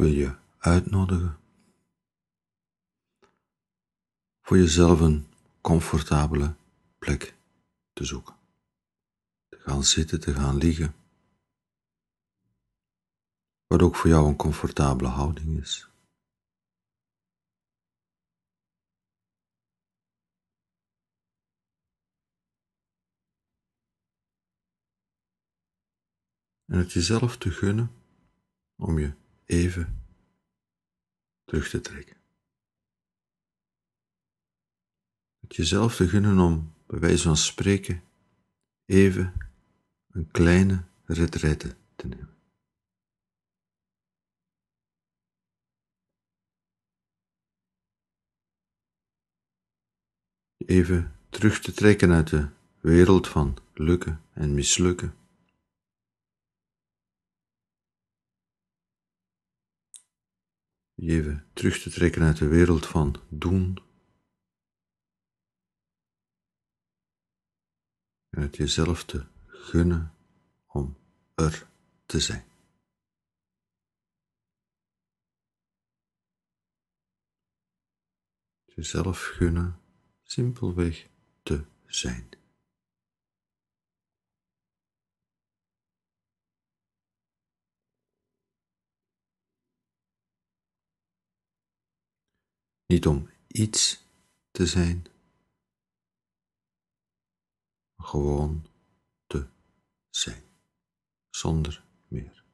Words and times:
wil 0.00 0.08
je 0.08 0.36
uitnodigen 0.58 1.38
voor 4.40 4.56
jezelf 4.56 5.00
een 5.00 5.26
comfortabele 5.60 6.54
plek 6.98 7.36
te 7.92 8.04
zoeken. 8.04 8.36
Te 9.48 9.58
gaan 9.58 9.84
zitten, 9.84 10.20
te 10.20 10.34
gaan 10.34 10.56
liggen. 10.56 10.94
Wat 13.66 13.82
ook 13.82 13.96
voor 13.96 14.10
jou 14.10 14.28
een 14.28 14.36
comfortabele 14.36 15.08
houding 15.08 15.60
is. 15.60 15.88
En 26.64 26.78
het 26.78 26.92
jezelf 26.92 27.36
te 27.36 27.50
gunnen 27.50 27.92
om 28.76 28.98
je 28.98 29.19
even 29.50 30.02
terug 31.44 31.68
te 31.68 31.80
trekken. 31.80 32.16
Het 35.40 35.56
jezelf 35.56 35.96
te 35.96 36.08
gunnen 36.08 36.38
om, 36.38 36.74
bij 36.86 36.98
wijze 36.98 37.22
van 37.22 37.36
spreken, 37.36 38.02
even 38.84 39.50
een 40.10 40.30
kleine 40.30 40.84
retraite 41.04 41.76
te 41.96 42.08
nemen. 42.08 42.34
Even 50.56 51.14
terug 51.28 51.60
te 51.60 51.72
trekken 51.72 52.10
uit 52.10 52.28
de 52.28 52.48
wereld 52.80 53.28
van 53.28 53.56
lukken 53.74 54.20
en 54.32 54.54
mislukken. 54.54 55.19
Even 61.00 61.46
terug 61.52 61.82
te 61.82 61.90
trekken 61.90 62.22
uit 62.22 62.36
de 62.36 62.48
wereld 62.48 62.86
van 62.86 63.16
doen. 63.28 63.78
En 68.30 68.42
het 68.42 68.56
jezelf 68.56 69.04
te 69.04 69.26
gunnen 69.46 70.14
om 70.66 70.96
er 71.34 71.68
te 72.06 72.20
zijn. 72.20 72.44
Jezelf 78.64 79.22
gunnen 79.22 79.80
simpelweg 80.22 81.08
te 81.42 81.64
zijn. 81.86 82.39
Niet 92.90 93.06
om 93.06 93.28
iets 93.46 94.04
te 94.50 94.66
zijn, 94.66 95.06
gewoon 97.96 98.66
te 99.26 99.46
zijn, 100.08 100.42
zonder 101.28 101.84
meer. 102.08 102.44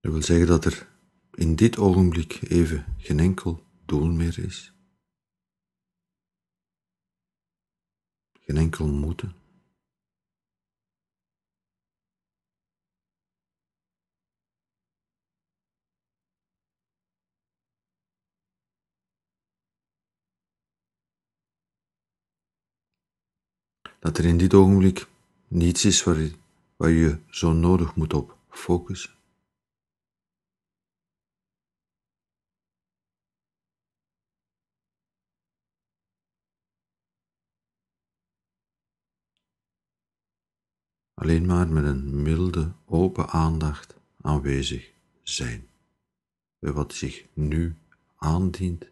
Dat 0.00 0.12
wil 0.12 0.22
zeggen 0.22 0.46
dat 0.46 0.64
er 0.64 0.88
in 1.34 1.56
dit 1.56 1.78
ogenblik 1.78 2.42
even 2.42 2.96
geen 2.98 3.18
enkel 3.18 3.66
doel 3.86 4.06
meer 4.06 4.38
is. 4.38 4.77
Geen 8.48 8.56
enkel 8.56 8.86
moeten. 8.86 9.34
Dat 23.98 24.18
er 24.18 24.24
in 24.24 24.38
dit 24.38 24.54
ogenblik 24.54 25.06
niets 25.48 25.84
is 25.84 26.04
waar 26.04 26.30
waar 26.76 26.90
je 26.90 27.18
zo 27.30 27.52
nodig 27.52 27.94
moet 27.94 28.14
op 28.14 28.36
focussen. 28.50 29.17
Alleen 41.18 41.46
maar 41.46 41.68
met 41.68 41.84
een 41.84 42.22
milde, 42.22 42.72
open 42.84 43.28
aandacht 43.28 43.96
aanwezig 44.20 44.92
zijn 45.22 45.68
bij 46.58 46.72
wat 46.72 46.94
zich 46.94 47.26
nu 47.34 47.76
aandient, 48.16 48.90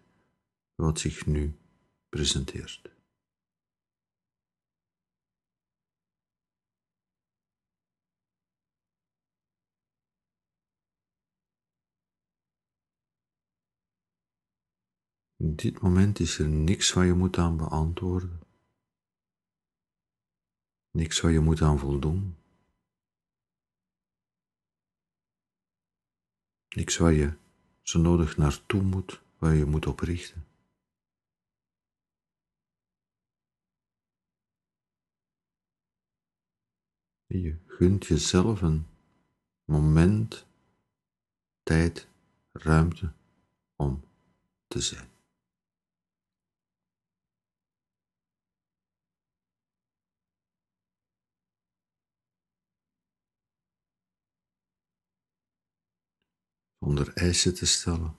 wat 0.74 0.98
zich 0.98 1.26
nu 1.26 1.58
presenteert. 2.08 2.94
In 15.36 15.56
dit 15.56 15.80
moment 15.80 16.20
is 16.20 16.38
er 16.38 16.48
niks 16.48 16.92
waar 16.92 17.06
je 17.06 17.14
moet 17.14 17.38
aan 17.38 17.56
beantwoorden. 17.56 18.45
Niks 20.96 21.20
waar 21.20 21.32
je 21.32 21.40
moet 21.40 21.62
aan 21.62 21.78
voldoen. 21.78 22.36
Niks 26.68 26.96
waar 26.96 27.12
je 27.12 27.36
zo 27.82 28.00
nodig 28.00 28.36
naartoe 28.36 28.82
moet, 28.82 29.22
waar 29.38 29.54
je 29.54 29.64
moet 29.64 29.86
oprichten. 29.86 30.46
Je 37.26 37.58
gunt 37.66 38.06
jezelf 38.06 38.62
een 38.62 38.86
moment, 39.64 40.46
tijd, 41.62 42.08
ruimte 42.52 43.12
om 43.76 44.04
te 44.66 44.80
zijn. 44.80 45.15
Zonder 56.86 57.14
eisen 57.14 57.54
te 57.54 57.66
stellen, 57.66 58.16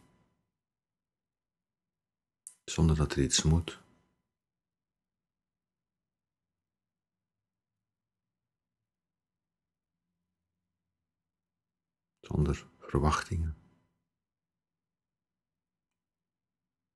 zonder 2.65 2.95
dat 2.95 3.11
er 3.11 3.23
iets 3.23 3.43
moet. 3.43 3.81
Zonder 12.19 12.67
verwachtingen, 12.79 13.57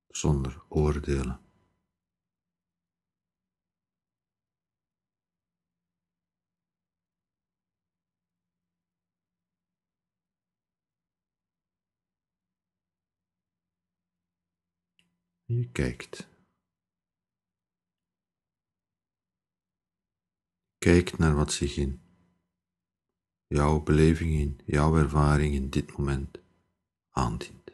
zonder 0.08 0.64
oordelen. 0.70 1.51
Je 15.52 15.72
kijkt. 15.72 16.28
Kijk 20.78 21.18
naar 21.18 21.36
wat 21.36 21.52
zich 21.54 21.78
in 21.78 22.02
jouw 23.48 23.84
beleving, 23.84 24.34
in 24.34 24.62
jouw 24.66 24.96
ervaring 24.98 25.54
in 25.54 25.70
dit 25.70 25.98
moment 25.98 26.38
aandient. 27.10 27.72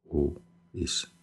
Hoe 0.00 0.42
is 0.70 1.15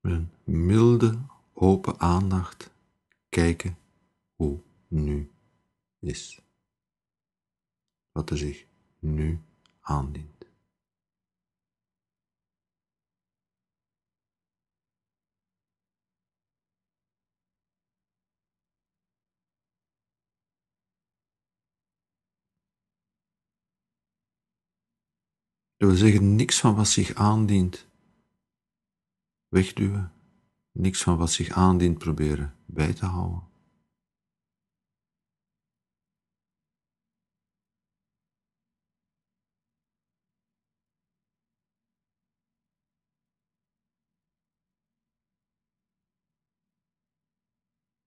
een 0.00 0.30
milde, 0.44 1.18
open 1.52 1.98
aandacht 1.98 2.70
kijken 3.28 3.78
hoe 4.34 4.60
nu 4.88 5.30
is. 5.98 6.40
Wat 8.12 8.30
er 8.30 8.38
zich 8.38 8.66
nu 8.98 9.40
aandient. 9.80 10.38
Dat 25.76 25.88
wil 25.88 25.98
zeggen, 25.98 26.34
niks 26.36 26.60
van 26.60 26.74
wat 26.74 26.88
zich 26.88 27.14
aandient 27.14 27.89
wegduwen, 29.50 30.12
niks 30.72 31.02
van 31.02 31.16
wat 31.16 31.30
zich 31.30 31.50
aandient 31.50 31.98
proberen 31.98 32.54
bij 32.66 32.92
te 32.92 33.06
houden. 33.06 33.48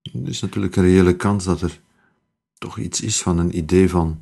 Er 0.02 0.28
is 0.28 0.42
natuurlijk 0.42 0.76
een 0.76 0.84
reële 0.84 1.16
kans 1.16 1.44
dat 1.44 1.62
er 1.62 1.82
toch 2.54 2.78
iets 2.78 3.02
is 3.02 3.22
van 3.22 3.38
een 3.38 3.58
idee 3.58 3.90
van 3.90 4.22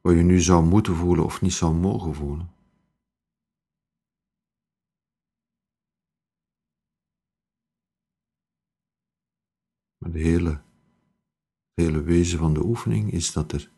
wat 0.00 0.14
je 0.14 0.22
nu 0.22 0.40
zou 0.40 0.64
moeten 0.64 0.94
voelen 0.96 1.24
of 1.24 1.40
niet 1.40 1.52
zou 1.52 1.74
mogen 1.74 2.14
voelen. 2.14 2.55
De 10.12 10.18
hele, 10.18 10.62
hele 11.74 12.02
wezen 12.02 12.38
van 12.38 12.54
de 12.54 12.64
oefening 12.64 13.12
is 13.12 13.32
dat 13.32 13.52
er 13.52 13.70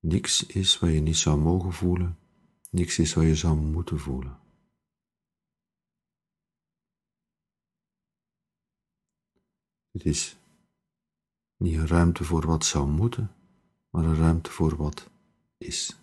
niks 0.00 0.46
is 0.46 0.78
wat 0.78 0.90
je 0.90 1.00
niet 1.00 1.16
zou 1.16 1.40
mogen 1.40 1.72
voelen, 1.72 2.18
niks 2.70 2.98
is 2.98 3.14
wat 3.14 3.24
je 3.24 3.34
zou 3.34 3.56
moeten 3.56 3.98
voelen. 3.98 4.38
Het 9.90 10.04
is 10.04 10.38
niet 11.56 11.74
een 11.74 11.86
ruimte 11.86 12.24
voor 12.24 12.46
wat 12.46 12.64
zou 12.64 12.88
moeten, 12.88 13.34
maar 13.90 14.04
een 14.04 14.16
ruimte 14.16 14.50
voor 14.50 14.76
wat 14.76 15.10
is. 15.58 15.99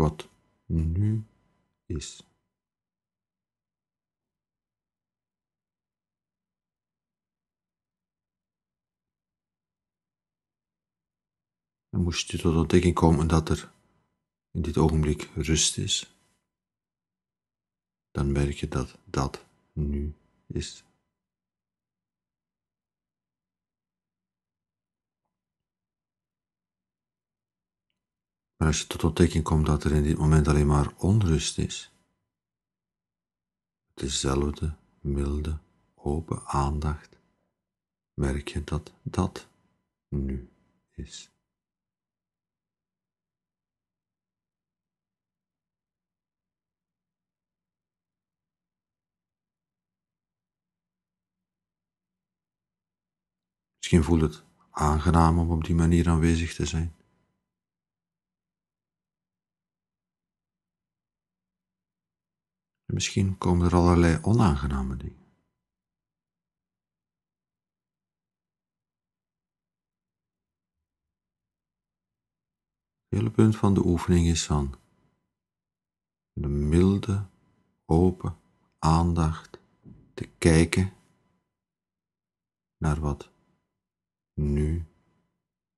Wat 0.00 0.28
nu 0.66 1.24
is. 1.86 2.26
En 11.88 12.02
moest 12.02 12.30
je 12.30 12.38
tot 12.38 12.56
ontdekking 12.56 12.94
komen 12.94 13.28
dat 13.28 13.48
er 13.48 13.72
in 14.50 14.62
dit 14.62 14.78
ogenblik 14.78 15.30
rust 15.34 15.78
is, 15.78 16.14
dan 18.10 18.32
merk 18.32 18.56
je 18.56 18.68
dat 18.68 18.98
dat 19.04 19.44
nu 19.72 20.14
is. 20.46 20.84
Maar 28.60 28.68
als 28.68 28.80
je 28.80 28.86
tot 28.86 29.04
ontdekking 29.04 29.44
komt 29.44 29.66
dat 29.66 29.84
er 29.84 29.92
in 29.92 30.02
dit 30.02 30.18
moment 30.18 30.48
alleen 30.48 30.66
maar 30.66 30.92
onrust 30.96 31.58
is, 31.58 31.92
dezelfde 33.94 34.74
milde, 35.00 35.58
open 35.94 36.46
aandacht, 36.46 37.18
merk 38.14 38.48
je 38.48 38.64
dat 38.64 38.92
dat 39.02 39.48
nu 40.08 40.50
is. 40.90 41.30
Misschien 53.76 54.04
voelt 54.04 54.20
het 54.20 54.42
aangenaam 54.70 55.38
om 55.38 55.50
op 55.50 55.64
die 55.64 55.74
manier 55.74 56.08
aanwezig 56.08 56.54
te 56.54 56.66
zijn. 56.66 56.99
En 62.90 62.96
misschien 62.96 63.38
komen 63.38 63.66
er 63.66 63.74
allerlei 63.74 64.18
onaangename 64.22 64.96
dingen. 64.96 65.18
Het 73.08 73.18
hele 73.18 73.30
punt 73.30 73.56
van 73.56 73.74
de 73.74 73.84
oefening 73.84 74.26
is 74.26 74.46
van 74.46 74.74
de 76.32 76.48
milde, 76.48 77.26
open 77.84 78.36
aandacht 78.78 79.60
te 80.14 80.28
kijken 80.38 80.92
naar 82.76 83.00
wat 83.00 83.30
nu 84.34 84.86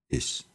is. 0.07 0.52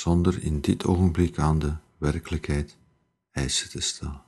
Zonder 0.00 0.42
in 0.42 0.60
dit 0.60 0.84
ogenblik 0.84 1.38
aan 1.38 1.58
de 1.58 1.74
werkelijkheid 1.98 2.76
eisen 3.30 3.70
te 3.70 3.80
stellen. 3.80 4.22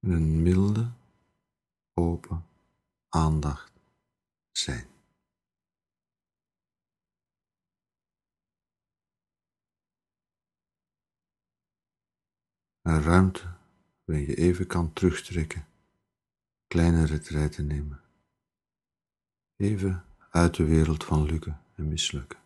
een 0.00 0.42
milde, 0.42 0.90
open 1.94 2.46
aandacht 3.08 3.72
zijn. 4.52 4.97
Een 12.88 13.02
ruimte 13.02 13.42
waarin 14.04 14.26
je 14.26 14.34
even 14.34 14.66
kan 14.66 14.92
terugtrekken, 14.92 15.66
kleine 16.66 17.06
retreiten 17.06 17.66
nemen. 17.66 18.00
Even 19.56 20.04
uit 20.30 20.54
de 20.54 20.64
wereld 20.64 21.04
van 21.04 21.24
lukken 21.24 21.60
en 21.74 21.88
mislukken. 21.88 22.38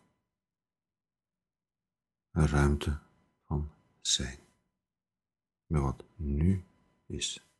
Een 2.30 2.46
ruimte 2.46 2.98
van 3.46 3.70
zijn. 4.00 4.38
Met 5.66 5.80
wat 5.82 6.04
nu 6.16 6.64
is. 7.06 7.51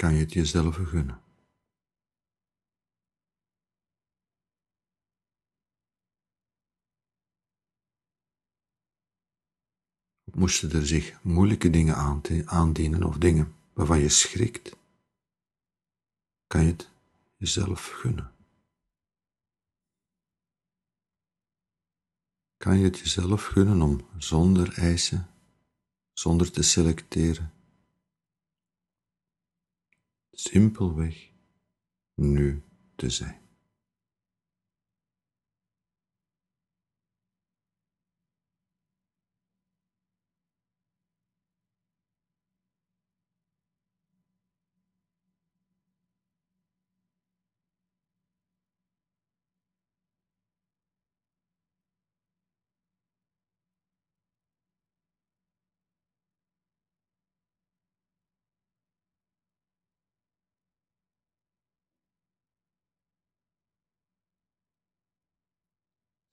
Kan 0.00 0.14
je 0.14 0.20
het 0.20 0.32
jezelf 0.32 0.74
vergunnen? 0.74 1.22
Moesten 10.32 10.72
er 10.72 10.86
zich 10.86 11.22
moeilijke 11.22 11.70
dingen 11.70 11.94
aandienen 12.46 13.02
of 13.02 13.16
dingen 13.16 13.54
waarvan 13.72 13.98
je 13.98 14.08
schrikt, 14.08 14.76
kan 16.46 16.64
je 16.64 16.70
het 16.70 16.90
jezelf 17.36 17.86
gunnen. 17.86 18.32
Kan 22.56 22.78
je 22.78 22.84
het 22.84 22.98
jezelf 22.98 23.46
gunnen 23.46 23.82
om 23.82 24.06
zonder 24.18 24.78
eisen, 24.78 25.30
zonder 26.12 26.50
te 26.50 26.62
selecteren, 26.62 27.59
simpelweg 30.40 31.30
nu 32.14 32.62
te 32.96 33.10
zijn. 33.10 33.39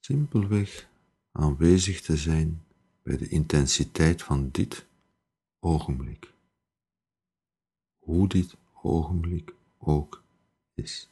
Simpelweg 0.07 0.87
aanwezig 1.31 2.01
te 2.01 2.17
zijn 2.17 2.63
bij 3.03 3.17
de 3.17 3.27
intensiteit 3.27 4.23
van 4.23 4.49
dit 4.51 4.85
ogenblik, 5.59 6.33
hoe 7.99 8.27
dit 8.27 8.55
ogenblik 8.81 9.53
ook 9.77 10.23
is. 10.73 11.09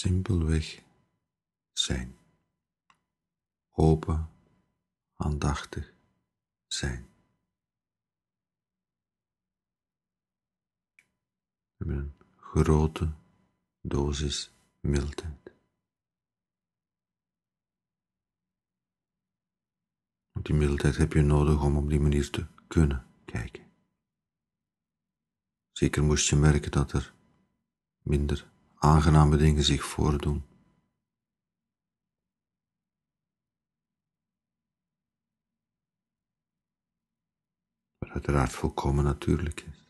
Simpelweg 0.00 0.82
zijn. 1.72 2.16
Open, 3.70 4.30
aandachtig 5.16 5.92
zijn. 6.66 7.08
Met 11.76 11.88
een 11.88 12.14
grote 12.36 13.12
dosis 13.80 14.52
mildheid. 14.80 15.52
Want 20.32 20.46
die 20.46 20.54
mildheid 20.54 20.96
heb 20.96 21.12
je 21.12 21.22
nodig 21.22 21.62
om 21.62 21.76
op 21.76 21.88
die 21.88 22.00
manier 22.00 22.30
te 22.30 22.46
kunnen 22.68 23.06
kijken. 23.24 23.70
Zeker 25.72 26.04
moest 26.04 26.28
je 26.28 26.36
merken 26.36 26.70
dat 26.70 26.92
er 26.92 27.14
minder 28.02 28.50
aangename 28.82 29.36
dingen 29.36 29.64
zich 29.64 29.84
voordoen. 29.84 30.42
Wat 37.98 38.08
uiteraard 38.08 38.52
volkomen 38.52 39.04
natuurlijk 39.04 39.60
is. 39.60 39.88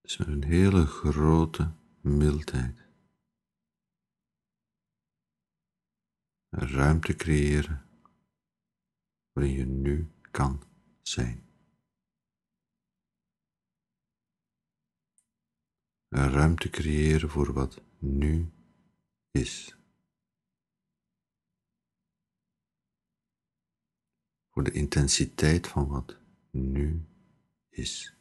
Dus 0.00 0.16
met 0.16 0.28
een 0.28 0.44
hele 0.44 0.86
grote 0.86 1.74
mildheid. 2.00 2.88
Een 6.48 6.68
ruimte 6.68 7.14
creëren 7.14 7.90
waarin 9.32 9.52
je 9.52 9.64
nu 9.64 10.10
kan 10.30 10.62
zijn. 11.02 11.49
Een 16.10 16.30
ruimte 16.30 16.70
creëren 16.70 17.30
voor 17.30 17.52
wat 17.52 17.82
nu 17.98 18.52
is. 19.30 19.76
Voor 24.50 24.64
de 24.64 24.70
intensiteit 24.70 25.66
van 25.66 25.88
wat 25.88 26.18
nu 26.50 27.06
is. 27.68 28.14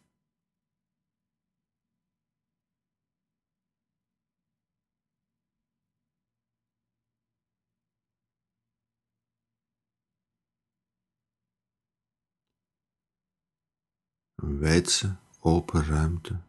Een 14.36 14.60
wijdse, 14.60 15.16
open 15.40 15.84
ruimte 15.86 16.49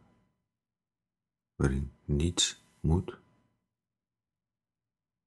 waarin 1.61 1.91
niets 2.05 2.63
moet 2.79 3.17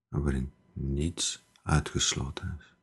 en 0.09 0.23
waarin 0.23 0.53
niets 0.73 1.45
uitgesloten 1.63 2.57
is. 2.59 2.74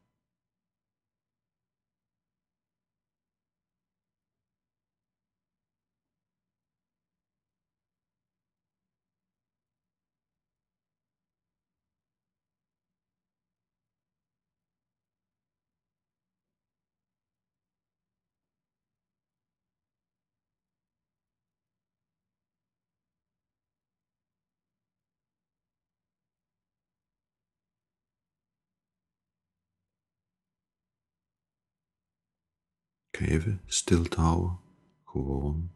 Even 33.27 33.61
stil 33.65 34.03
te 34.03 34.21
houden, 34.21 34.59
gewoon 35.05 35.71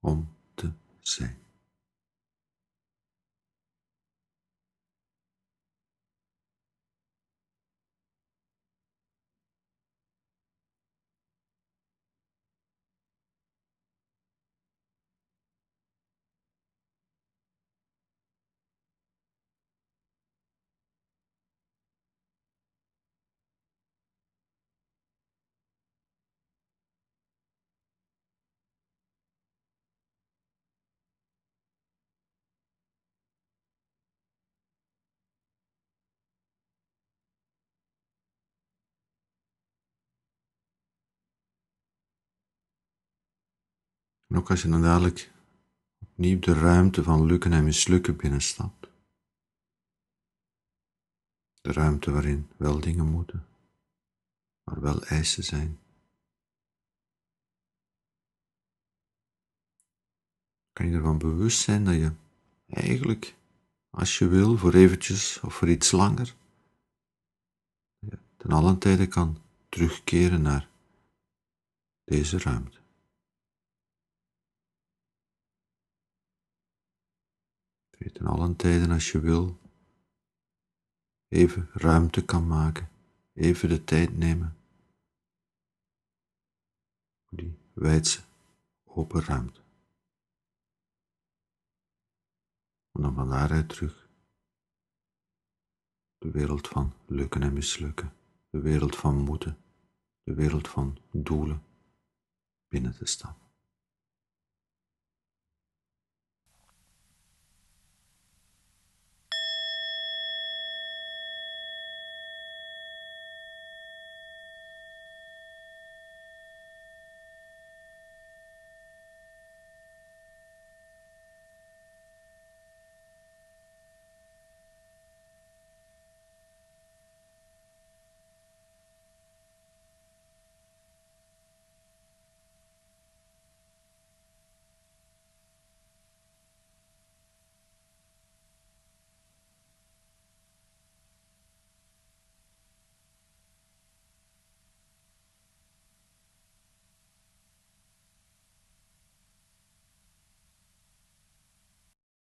om 0.00 0.28
te 0.54 0.72
zijn. 1.00 1.41
En 44.32 44.38
ook 44.38 44.50
als 44.50 44.62
je 44.62 44.68
dan 44.68 44.82
dadelijk 44.82 45.32
opnieuw 45.98 46.38
de 46.38 46.52
ruimte 46.54 47.02
van 47.02 47.24
lukken 47.26 47.52
en 47.52 47.64
mislukken 47.64 48.16
binnenstapt. 48.16 48.88
De 51.60 51.72
ruimte 51.72 52.10
waarin 52.10 52.48
wel 52.56 52.80
dingen 52.80 53.06
moeten, 53.06 53.46
maar 54.64 54.80
wel 54.80 55.02
eisen 55.02 55.44
zijn. 55.44 55.78
Kan 60.72 60.86
je 60.88 60.96
ervan 60.96 61.18
bewust 61.18 61.60
zijn 61.60 61.84
dat 61.84 61.94
je 61.94 62.12
eigenlijk, 62.66 63.36
als 63.90 64.18
je 64.18 64.28
wil, 64.28 64.56
voor 64.56 64.74
eventjes 64.74 65.40
of 65.40 65.54
voor 65.54 65.68
iets 65.68 65.90
langer, 65.90 66.34
ten 68.36 68.50
allen 68.50 68.78
tijde 68.78 69.06
kan 69.06 69.42
terugkeren 69.68 70.42
naar 70.42 70.68
deze 72.04 72.38
ruimte. 72.38 72.81
Ten 78.10 78.26
allen 78.26 78.56
tijden 78.56 78.90
als 78.90 79.12
je 79.12 79.20
wil 79.20 79.60
even 81.28 81.68
ruimte 81.72 82.24
kan 82.24 82.46
maken, 82.46 82.90
even 83.32 83.68
de 83.68 83.84
tijd 83.84 84.16
nemen 84.16 84.56
voor 87.24 87.38
die 87.38 87.58
wijdse 87.72 88.20
open 88.84 89.22
ruimte. 89.22 89.60
En 92.92 93.02
dan 93.02 93.14
van 93.14 93.28
daaruit 93.28 93.68
terug 93.68 94.08
de 96.18 96.30
wereld 96.30 96.68
van 96.68 96.92
lukken 97.06 97.42
en 97.42 97.52
mislukken, 97.52 98.12
de 98.50 98.60
wereld 98.60 98.96
van 98.96 99.16
moeten, 99.16 99.56
de 100.22 100.34
wereld 100.34 100.68
van 100.68 100.98
doelen 101.10 101.62
binnen 102.68 102.96
te 102.96 103.04
stappen. 103.04 103.41